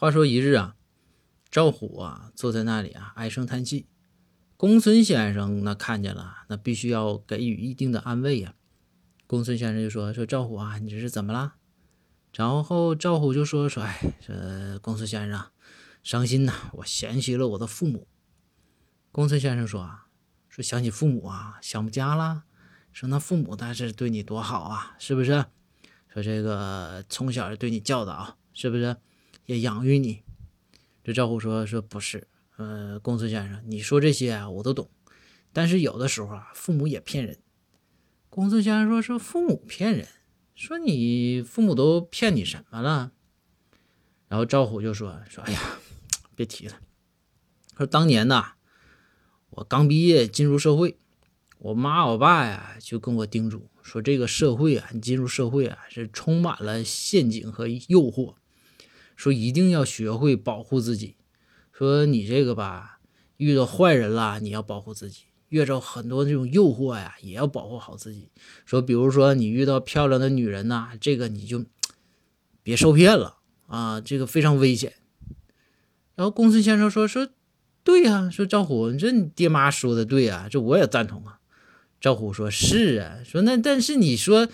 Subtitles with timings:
[0.00, 0.76] 话说一日啊，
[1.50, 3.88] 赵虎啊坐在那里啊唉声叹气。
[4.56, 8.54] 公孙先生那看见了，那必须要给予一定的安慰呀。
[9.26, 11.56] 公孙先生就说：“说赵虎啊，你这是怎么了？”
[12.32, 15.46] 然后赵虎就说：“说哎，这公孙先生
[16.04, 18.06] 伤心呐，我嫌弃了我的父母。”
[19.10, 20.06] 公孙先生说：“啊，
[20.48, 22.44] 说想起父母啊，想不家了。
[22.92, 25.46] 说那父母那是对你多好啊，是不是？
[26.06, 28.96] 说这个从小就对你教导，是不是？”
[29.48, 30.24] 也养育你，
[31.02, 32.28] 这赵虎说说不是，
[32.58, 34.90] 呃，公孙先生，你说这些啊，我都懂，
[35.54, 37.38] 但是有的时候啊，父母也骗人。
[38.28, 40.06] 公孙先生说说父母骗人，
[40.54, 43.12] 说你父母都骗你什么了？
[44.28, 45.78] 然后赵虎就说说哎呀，
[46.34, 46.78] 别提了，
[47.74, 48.52] 说当年呐，
[49.48, 50.98] 我刚毕业进入社会，
[51.56, 58.34] 我妈我爸呀就跟我叮嘱说，这个社会啊，你进入社会啊，是充满了陷阱和诱惑。
[59.18, 61.16] 说一定要学会保护自己。
[61.72, 63.00] 说你这个吧，
[63.36, 68.30] 遇到坏人了，你要保护自己；遇到很多这种诱惑呀，也要保护好自己。
[68.64, 71.64] 说，比如说你遇到漂亮的女人呐，这个你就
[72.62, 74.94] 别受骗了啊，这个非常危险。
[76.14, 77.28] 然后公孙先生说：“说
[77.82, 81.40] 对呀，说赵虎，你这你爹妈说的对呀，这我也赞同啊。”
[82.00, 84.48] 赵虎说：“是啊，说那但是你说。”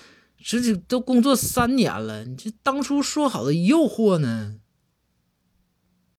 [0.47, 4.57] 这都工作三年了，你这当初说好的诱惑呢？